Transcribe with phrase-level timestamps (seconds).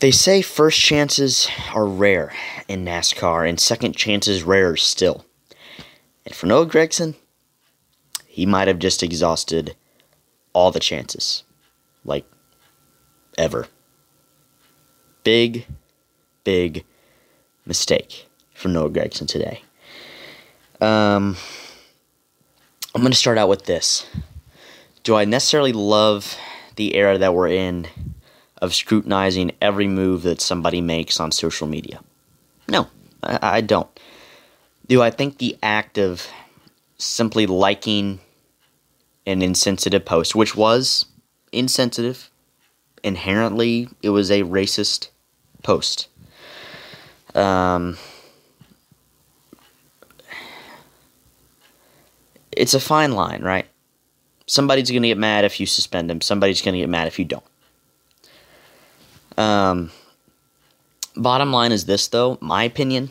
[0.00, 2.32] They say first chances are rare
[2.68, 5.24] in NASCAR and second chances rarer still.
[6.24, 7.16] And for Noah Gragson,
[8.26, 9.74] he might have just exhausted
[10.52, 11.42] all the chances.
[12.04, 12.24] Like,
[13.36, 13.66] ever.
[15.24, 15.66] Big,
[16.44, 16.84] big
[17.66, 19.62] mistake for Noah Gragson today.
[20.80, 21.36] Um,
[22.94, 24.06] I'm going to start out with this.
[25.02, 26.36] Do I necessarily love
[26.76, 27.88] the era that we're in
[28.60, 32.00] of scrutinizing every move that somebody makes on social media.
[32.68, 32.88] No,
[33.22, 33.88] I, I don't.
[34.86, 36.26] Do I think the act of
[36.98, 38.20] simply liking
[39.26, 41.04] an insensitive post, which was
[41.52, 42.30] insensitive,
[43.02, 45.10] inherently, it was a racist
[45.62, 46.08] post.
[47.34, 47.98] Um,
[52.52, 53.66] it's a fine line, right?
[54.46, 56.20] Somebody's going to get mad if you suspend them.
[56.22, 57.44] Somebody's going to get mad if you don't.
[59.38, 59.92] Um,
[61.16, 62.36] bottom line is this, though.
[62.40, 63.10] My opinion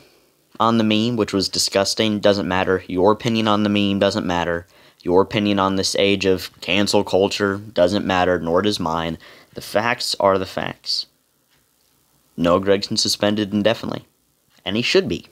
[0.59, 2.83] on the meme, which was disgusting, doesn't matter.
[2.88, 4.67] Your opinion on the meme doesn't matter.
[5.02, 9.17] Your opinion on this age of cancel culture doesn't matter, nor does mine.
[9.53, 11.05] The facts are the facts.
[12.36, 14.05] Noah Gragson suspended indefinitely,
[14.66, 15.28] and he should be.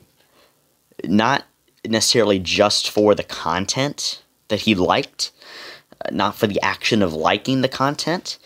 [1.03, 1.45] Not
[1.85, 5.31] necessarily just for the content that he liked,
[6.05, 8.37] uh, not for the action of liking the content,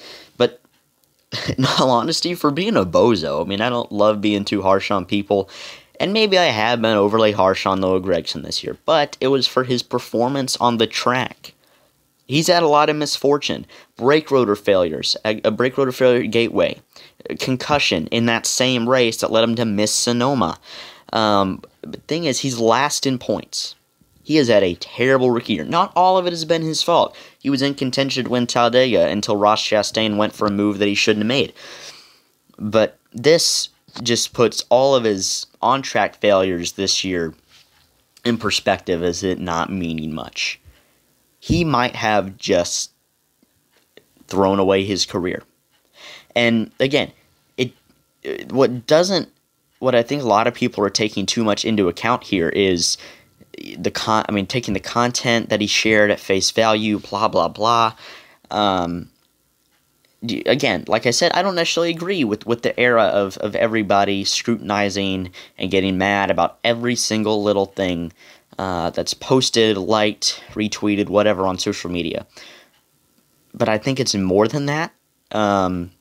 [1.58, 3.44] in all honesty, for being a bozo.
[3.44, 5.50] I mean, I don't love being too harsh on people.
[6.00, 9.48] And maybe I have been overly harsh on Noah Gragson this year, but it was
[9.48, 11.54] for his performance on the track.
[12.26, 13.66] He's had a lot of misfortune,
[13.98, 16.80] brake rotor failures, a, a brake rotor failure gateway,
[17.40, 20.60] concussion in that same race that led him to miss Sonoma.
[21.12, 23.76] Um, but thing is, he's last in points.
[24.30, 25.66] He has had a terrible rookie year.
[25.66, 27.18] Not all of it has been his fault.
[27.40, 30.88] He was in contention to win Talladega until Ross Chastain went for a move that
[30.88, 31.52] he shouldn't have made.
[32.60, 33.70] But this
[34.04, 37.34] just puts all of his on track failures this year
[38.24, 40.60] in perspective as it not meaning much.
[41.40, 42.92] He might have just
[44.28, 45.42] thrown away his career.
[46.36, 47.12] And again,
[47.58, 47.74] it
[48.52, 49.30] what doesn't
[49.80, 52.96] what I think a lot of people are taking too much into account here is
[53.78, 57.48] the con I mean taking the content that he shared at face value, blah blah
[57.48, 57.96] blah.
[58.52, 59.10] Um,
[60.22, 64.24] again, like I said, I don't necessarily agree with, with the era of, of everybody
[64.24, 68.12] scrutinizing and getting mad about every single little thing
[68.58, 72.26] uh, that's posted, liked, retweeted, whatever on social media.
[73.54, 74.94] But I think it's more than that.
[75.32, 75.92] Um,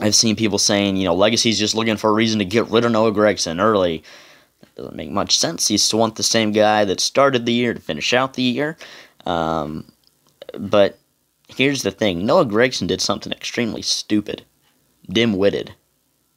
[0.00, 2.84] I've seen people saying, you know, Legacy's just looking for a reason to get rid
[2.84, 4.04] of Noah Gragson early
[4.80, 5.70] doesn't make much sense.
[5.70, 8.76] You still want the same guy that started the year to finish out the year.
[9.26, 9.92] Um,
[10.58, 10.98] but
[11.48, 14.44] here's the thing Noah Gragson did something extremely stupid,
[15.08, 15.74] dim witted.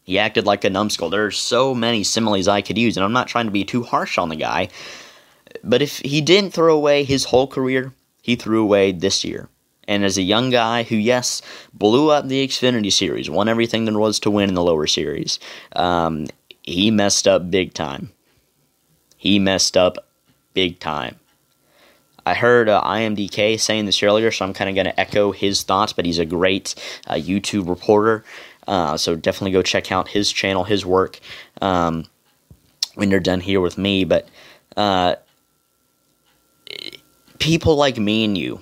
[0.03, 1.09] He acted like a numbskull.
[1.09, 3.83] There are so many similes I could use, and I'm not trying to be too
[3.83, 4.67] harsh on the guy.
[5.63, 9.47] But if he didn't throw away his whole career, he threw away this year.
[9.87, 11.41] And as a young guy who, yes,
[11.73, 15.39] blew up the Xfinity Series, won everything there was to win in the lower series,
[15.75, 16.27] um,
[16.63, 18.11] he messed up big time.
[19.23, 20.05] He messed up
[20.53, 21.15] big time.
[22.25, 25.63] I heard uh, IMDK saying this earlier, so I'm kind of going to echo his
[25.63, 26.75] thoughts, but he's a great
[27.07, 28.25] uh, YouTube reporter.
[28.67, 31.21] Uh, so definitely go check out his channel, his work,
[31.61, 32.03] um,
[32.95, 34.03] when you're done here with me.
[34.03, 34.27] But
[34.75, 35.15] uh,
[37.39, 38.61] people like me and you,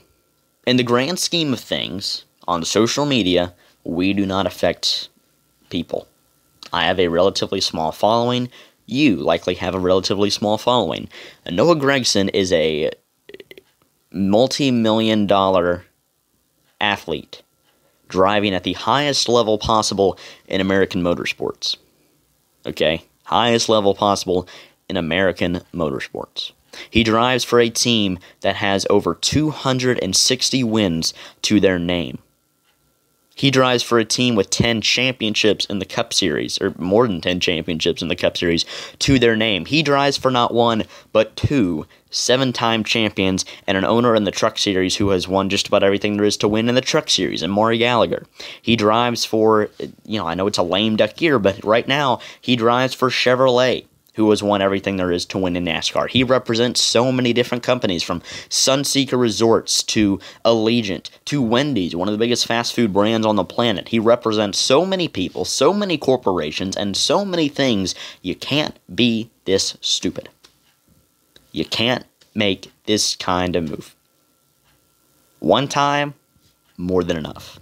[0.67, 5.09] in the grand scheme of things, on social media, we do not affect
[5.71, 6.07] people.
[6.71, 8.51] I have a relatively small following
[8.91, 11.07] you likely have a relatively small following.
[11.45, 12.91] And Noah Gragson is a
[14.11, 15.85] multi million dollar
[16.79, 17.41] athlete
[18.07, 21.77] driving at the highest level possible in American motorsports.
[22.65, 23.05] Okay?
[23.23, 24.47] Highest level possible
[24.89, 26.51] in American motorsports.
[26.89, 31.13] He drives for a team that has over 260 wins
[31.43, 32.19] to their name.
[33.35, 37.21] He drives for a team with 10 championships in the Cup Series, or more than
[37.21, 38.65] 10 championships in the Cup Series,
[38.99, 39.65] to their name.
[39.65, 44.31] He drives for not one, but two seven time champions and an owner in the
[44.31, 47.09] Truck Series who has won just about everything there is to win in the Truck
[47.09, 48.25] Series, and Maury Gallagher.
[48.61, 49.69] He drives for,
[50.05, 53.09] you know, I know it's a lame duck year, but right now he drives for
[53.09, 56.09] Chevrolet who has won everything there is to win in NASCAR.
[56.09, 62.11] He represents so many different companies from Sunseeker Resorts to Allegiant to Wendy's, one of
[62.11, 63.87] the biggest fast food brands on the planet.
[63.87, 67.95] He represents so many people, so many corporations, and so many things.
[68.21, 70.29] You can't be this stupid.
[71.51, 73.95] You can't make this kind of move.
[75.39, 76.13] One time,
[76.77, 77.59] more than enough.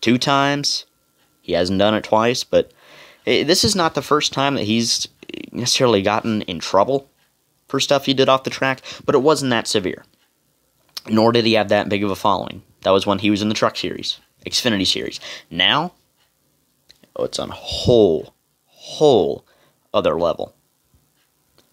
[0.00, 0.84] Two times,
[1.40, 2.72] He hasn't done it twice, but
[3.26, 5.08] eh, this is not the first time that he's
[5.54, 7.08] necessarily gotten in trouble
[7.68, 10.04] for stuff he did off the track, but it wasn't that severe.
[11.08, 12.62] Nor did he have that big of a following.
[12.82, 15.20] That was when he was in the Truck Series, Xfinity Series.
[15.50, 15.92] Now,
[17.16, 18.34] oh, it's on a whole,
[18.66, 19.44] whole
[19.92, 20.54] other level.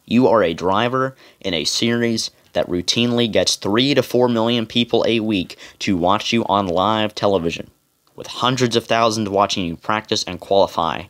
[0.06, 5.06] You are a driver in a series that routinely gets 3 to 4 million people
[5.08, 7.70] a week to watch you on live television,
[8.16, 11.04] with hundreds of thousands watching you practice and qualify.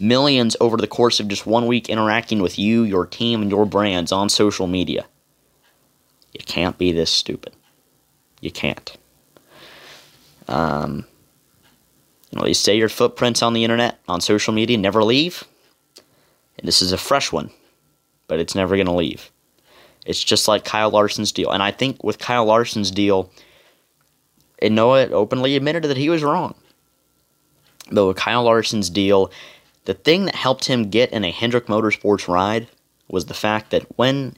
[0.00, 3.66] Millions over the course of just one week interacting with you, your team, and your
[3.66, 5.04] brands on social media.
[6.32, 7.54] You can't be this stupid.
[8.40, 8.96] You can't.
[10.48, 11.04] Um,
[12.30, 15.44] you know, they say your footprints on the internet, on social media, never leave.
[16.58, 17.50] And this is a fresh one,
[18.26, 19.30] but it's never going to leave.
[20.06, 21.50] It's just like Kyle Larson's deal.
[21.50, 23.30] And I think with Kyle Larson's deal,
[24.62, 26.54] and Noah openly admitted that he was wrong.
[27.90, 29.30] But with Kyle Larson's deal,
[29.84, 32.68] the thing that helped him get in a Hendrick Motorsports ride
[33.08, 34.36] was the fact that when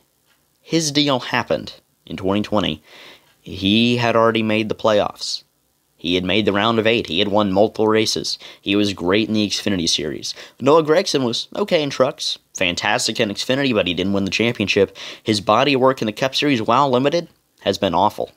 [0.61, 1.75] his deal happened
[2.07, 2.83] in 2020,
[3.41, 5.43] he had already made the playoffs.
[5.97, 7.07] He had made the round of eight.
[7.07, 8.37] He had won multiple races.
[8.61, 10.35] He was great in the Xfinity Series.
[10.61, 14.97] Noah Gragson was okay in trucks, fantastic in Xfinity, but he didn't win the championship.
[15.23, 17.29] His body work in the Cup Series, while limited,
[17.61, 18.33] has been awful.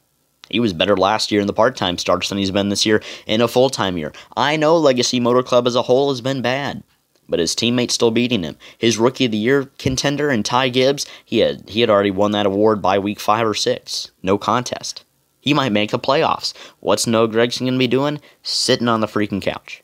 [0.50, 3.02] He was better last year in the part time starts than he's been this year
[3.26, 4.14] in a full time year.
[4.38, 6.84] I know Legacy Motor Club as a whole has been bad,
[7.28, 8.58] but his teammates still beating him.
[8.78, 12.32] His rookie of the year contender and Ty Gibbs, he had he had already won
[12.32, 14.12] that award by week five or six.
[14.24, 15.04] No contest.
[15.42, 16.54] He might make the playoffs.
[16.80, 18.20] What's Noah Gragson going to be doing?
[18.42, 19.84] Sitting on the freaking couch.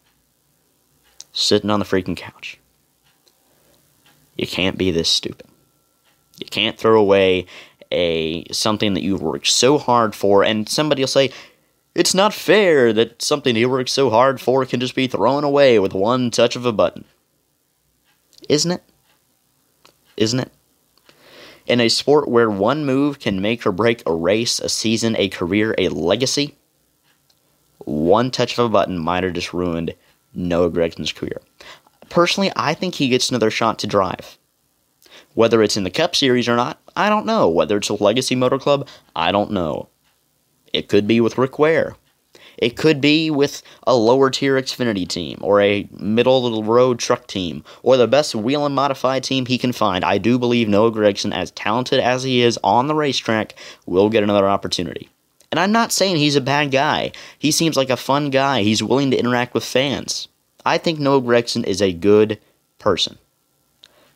[1.34, 2.60] Sitting on the freaking couch.
[4.36, 5.48] You can't be this stupid.
[6.40, 7.46] You can't throw away
[7.92, 11.32] a something that you worked so hard for, and somebody will say,
[11.94, 15.78] it's not fair that something you worked so hard for can just be thrown away
[15.78, 17.06] with one touch of a button.
[18.50, 18.84] Isn't it?
[20.18, 20.52] Isn't it?
[21.68, 25.30] In a sport where one move can make or break a race, a season, a
[25.30, 26.58] career, a legacy,
[27.86, 29.94] one touch of a button might have just ruined
[30.34, 31.42] Noah Gragson's career.
[32.10, 34.38] Personally, I think he gets another shot to drive.
[35.34, 37.48] Whether it's in the Cup Series or not, I don't know.
[37.48, 39.88] Whether it's a Legacy Motor Club, I don't know.
[40.74, 41.96] It could be with Rick Ware.
[42.62, 47.00] It could be with a lower tier Xfinity team or a middle of the road
[47.00, 50.06] truck team or the best wheel and modified team he can find.
[50.06, 53.56] I do believe Noah Gragson, as talented as he is on the racetrack,
[53.88, 55.10] will get another opportunity.
[55.52, 57.12] And I'm not saying he's a bad guy.
[57.38, 58.62] He seems like a fun guy.
[58.62, 60.28] He's willing to interact with fans.
[60.64, 62.40] I think Noah Gragson is a good
[62.78, 63.18] person.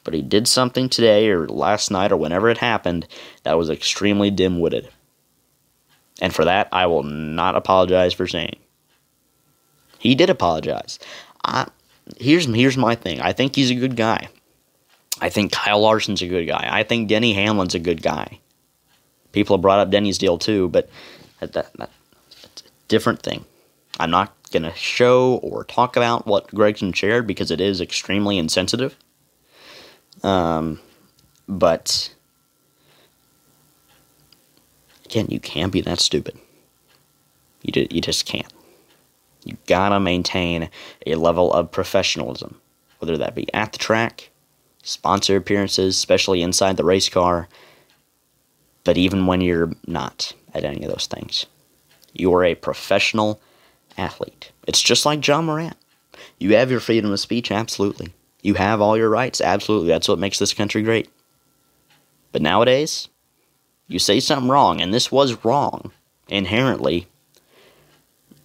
[0.03, 3.07] But he did something today or last night or whenever it happened
[3.41, 4.87] that was extremely dim witted.
[6.25, 8.55] And for that, I will not apologize for saying.
[9.99, 10.97] He did apologize.
[11.43, 11.67] I,
[12.17, 13.21] here's here's my thing.
[13.21, 14.29] I think he's a good guy.
[15.21, 16.67] I think Kyle Larson's a good guy.
[16.67, 18.39] I think Denny Hamlin's a good guy.
[19.33, 20.89] People have brought up Denny's deal too, but
[21.41, 23.45] that, that, that's a different thing.
[23.99, 28.39] I'm not going to show or talk about what Gragson shared because it is extremely
[28.39, 28.97] insensitive.
[30.23, 30.79] Um,
[31.47, 32.14] but
[35.05, 36.37] Again, you can't be that stupid.
[37.61, 38.51] You, you just can't.
[39.43, 40.69] You gotta maintain
[41.05, 42.59] a level of professionalism,
[42.99, 44.31] whether that be at the track,
[44.81, 47.47] sponsor appearances, especially inside the race car,
[48.83, 51.45] but even when you're not at any of those things.
[52.13, 53.41] You are a professional
[53.97, 54.51] athlete.
[54.67, 55.77] It's just like John Morant.
[56.39, 58.13] You have your freedom of speech, absolutely.
[58.41, 59.89] You have all your rights, absolutely.
[59.89, 61.09] That's what makes this country great.
[62.31, 63.09] But nowadays,
[63.87, 65.91] you say something wrong, and this was wrong
[66.27, 67.07] inherently,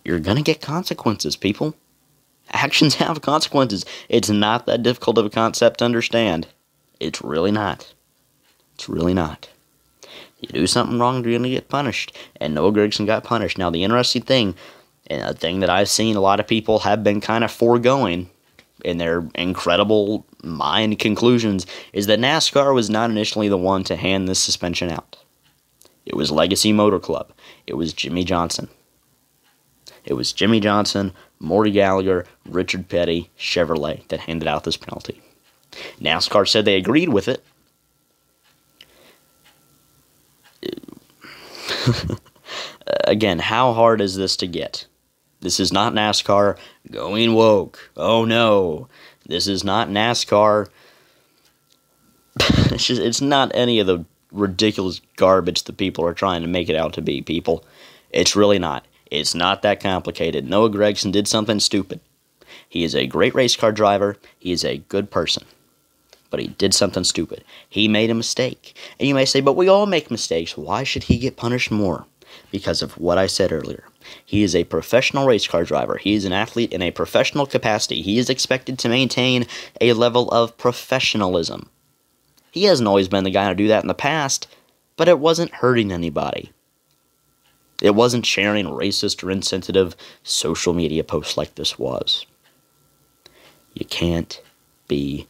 [0.04, 1.74] you're going to get consequences, people.
[2.52, 3.84] Actions have consequences.
[4.08, 6.48] It's not that difficult of a concept to understand.
[6.98, 7.94] It's really not.
[8.74, 9.48] It's really not.
[10.40, 12.16] You do something wrong, you're going to get punished.
[12.40, 13.58] And Noah Gragson got punished.
[13.58, 14.54] Now, the interesting thing,
[15.08, 18.30] and a thing that I've seen a lot of people have been kind of foregoing
[18.84, 24.28] in their incredible mind conclusions, is that NASCAR was not initially the one to hand
[24.28, 25.18] this suspension out.
[26.06, 27.32] It was Legacy Motor Club.
[27.66, 28.68] It was Jimmie Johnson.
[30.04, 35.20] It was Jimmie Johnson, Maury Gallagher, Richard Petty, Chevrolet that handed out this penalty.
[36.00, 37.44] NASCAR said they agreed with it.
[43.04, 44.86] Again, how hard is this to get?
[45.40, 46.58] This is not NASCAR
[46.90, 47.90] going woke.
[47.96, 48.88] Oh no.
[49.26, 50.68] This is not NASCAR.
[52.40, 56.68] it's, just, it's not any of the ridiculous garbage the people are trying to make
[56.68, 57.64] it out to be, people.
[58.10, 58.86] It's really not.
[59.10, 60.48] It's not that complicated.
[60.48, 62.00] Noah Gragson did something stupid.
[62.68, 64.16] He is a great race car driver.
[64.38, 65.44] He is a good person.
[66.30, 67.42] But he did something stupid.
[67.68, 68.76] He made a mistake.
[68.98, 70.56] And you may say, but we all make mistakes.
[70.56, 72.06] Why should he get punished more?
[72.52, 73.84] Because of what I said earlier.
[74.24, 75.96] He is a professional race car driver.
[75.96, 78.02] He is an athlete in a professional capacity.
[78.02, 79.46] He is expected to maintain
[79.80, 81.68] a level of professionalism.
[82.50, 84.46] He hasn't always been the guy to do that in the past,
[84.96, 86.52] but it wasn't hurting anybody.
[87.80, 92.26] It wasn't sharing racist or insensitive social media posts like this was.
[93.74, 94.40] You can't
[94.88, 95.26] be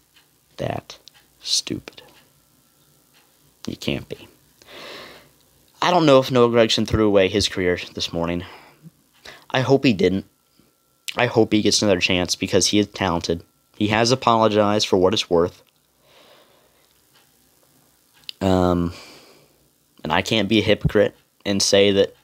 [0.57, 0.99] that
[1.41, 2.03] stupid.
[3.67, 4.29] You can't be.
[5.83, 8.45] I don't know if Noah Gragson threw away his career this morning.
[9.51, 10.27] I hope he didn't.
[11.17, 13.43] I hope he gets another chance because he is talented.
[13.77, 15.63] He has apologized for what it's worth.
[18.41, 18.93] Um,
[20.03, 22.15] and I can't be a hypocrite and say that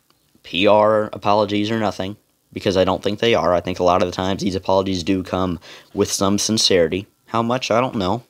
[0.43, 2.17] PR apologies are nothing
[2.53, 3.53] because I don't think they are.
[3.53, 5.61] I think a lot of the times these apologies do come
[5.93, 7.07] with some sincerity.
[7.27, 8.23] How much, I don't know.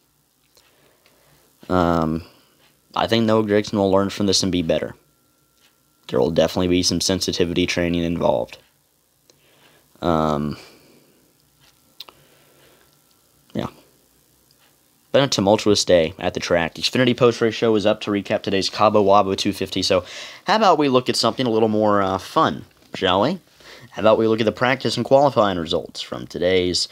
[1.69, 2.25] Um,
[2.95, 4.95] I think Noah Gragson will learn from this and be better.
[6.09, 8.59] There will definitely be some sensitivity training involved.
[10.01, 10.57] Um,
[15.13, 16.75] Been a tumultuous day at the track.
[16.75, 19.83] The Xfinity Post Race Show is up to recap today's Cabo Wabo 250.
[19.83, 20.05] So,
[20.47, 23.39] how about we look at something a little more uh, fun, shall we?
[23.93, 26.89] How about we look at the practice and qualifying results from today's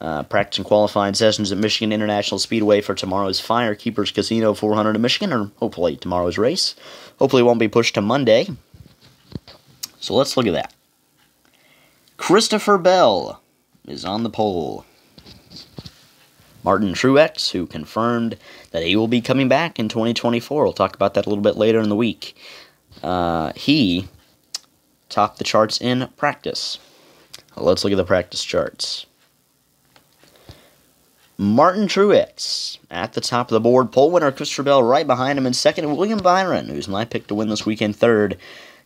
[0.00, 5.02] uh, practice and qualifying sessions at Michigan International Speedway for tomorrow's Firekeepers Casino 400 in
[5.02, 6.76] Michigan, or hopefully tomorrow's race.
[7.18, 8.46] Hopefully, it won't be pushed to Monday.
[9.98, 10.74] So, let's look at that.
[12.18, 13.40] Christopher Bell
[13.88, 14.84] is on the pole.
[16.64, 18.36] Martin Truex, who confirmed
[18.70, 20.64] that he will be coming back in 2024.
[20.64, 22.36] We'll talk about that a little bit later in the week.
[23.02, 24.08] Uh, he
[25.08, 26.78] topped the charts in practice.
[27.56, 29.06] Let's look at the practice charts.
[31.36, 33.92] Martin Truex at the top of the board.
[33.92, 35.96] Pole winner Christopher Bell right behind him in second.
[35.96, 38.38] William Byron, who's my pick to win this weekend, third.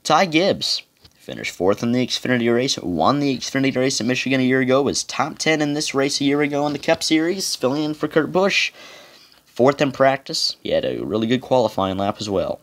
[0.02, 0.82] Ty Gibbs
[1.28, 4.80] Finished fourth in the Xfinity race, won the Xfinity race at Michigan a year ago,
[4.80, 7.92] was top 10 in this race a year ago in the Cup Series, filling in
[7.92, 8.72] for Kurt Busch.
[9.44, 12.62] Fourth in practice, he had a really good qualifying lap as well.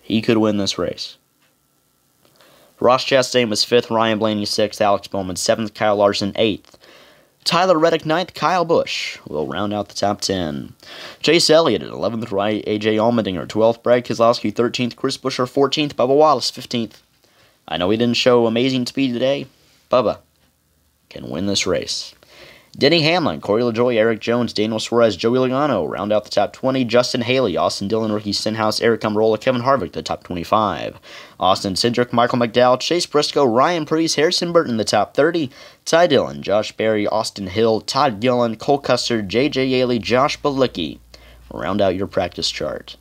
[0.00, 1.18] He could win this race.
[2.80, 6.78] Ross Chastain was fifth, Ryan Blaney sixth, Alex Bowman seventh, Kyle Larson eighth.
[7.44, 10.72] Tyler Reddick ninth, Kyle Busch will round out the top 10.
[11.20, 16.16] Chase Elliott at 11th, right, AJ Allmendinger 12th, Brad Keselowski 13th, Chris Buescher 14th, Bubba
[16.16, 17.02] Wallace 15th.
[17.68, 19.46] I know he didn't show amazing speed today.
[19.90, 20.18] Bubba
[21.08, 22.14] can win this race.
[22.78, 26.84] Denny Hamlin, Corey LaJoie, Erik Jones, Daniel Suarez, Joey Logano round out the top 20.
[26.84, 31.00] Justin Haley, Austin Dillon, Ricky Stenhouse, Aric Almirola, Kevin Harvick, the top 25.
[31.40, 35.50] Austin Cindric, Michael McDowell, Chase Briscoe, Ryan Preece, Harrison Burton, the top 30.
[35.86, 39.64] Ty Dillon, Josh Berry, Austin Hill, Todd Gilliland, Cole Custer, J.J.
[39.64, 40.98] Yeley, Josh Bilicki.
[41.50, 42.98] Round out your practice chart.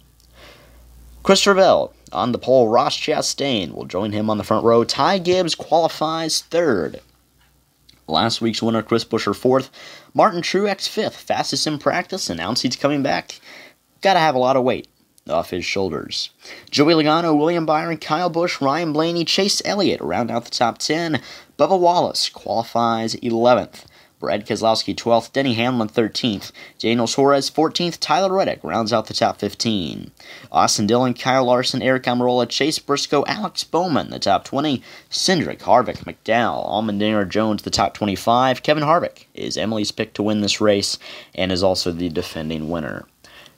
[1.21, 4.83] Christopher Bell, on the pole, Ross Chastain will join him on the front row.
[4.83, 7.01] Ty Gibbs qualifies third.
[8.07, 9.69] Last week's winner, Chris Buescher, fourth.
[10.13, 11.15] Martin Truex, fifth.
[11.15, 12.29] Fastest in practice.
[12.29, 13.39] Announced he's coming back.
[14.01, 14.87] Gotta have a lot of weight
[15.27, 16.29] off his shoulders.
[16.69, 21.19] Joey Logano, William Byron, Kyle Busch, Ryan Blaney, Chase Elliott round out the top 10.
[21.57, 23.85] Bubba Wallace qualifies 11th.
[24.19, 29.39] Brad Keselowski 12th, Denny Hamlin 13th, Daniel Suarez 14th, Tyler Reddick rounds out the top
[29.39, 30.11] 15.
[30.51, 36.05] Austin Dillon, Kyle Larson, Aric Almirola, Chase Briscoe, Alex Bowman the top 20, Cindric, Harvick,
[36.05, 38.63] McDowell, Allmendinger, Jones the top 25.
[38.63, 40.97] Kevin Harvick is Emily's pick to win this race
[41.33, 43.05] and is also the defending winner.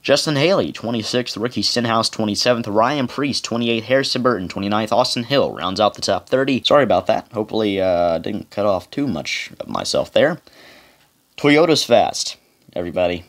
[0.07, 1.37] Justin Haley, 26th.
[1.37, 2.73] Ricky Stenhouse, 27th.
[2.73, 3.83] Ryan Preece, 28th.
[3.83, 4.93] Harrison Burton, 29th.
[4.93, 6.63] Austin Hill rounds out the top 30.
[6.63, 7.29] Sorry about that.
[7.33, 10.39] Hopefully, uh, didn't cut off too much of myself there.
[11.35, 12.37] Toyota's fast,
[12.71, 13.25] everybody.